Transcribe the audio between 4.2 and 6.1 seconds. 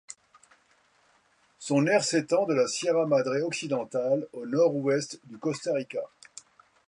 au nord-ouest du Costa Rica.